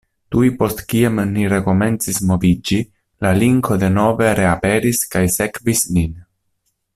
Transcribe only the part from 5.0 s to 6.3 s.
kaj sekvis nin.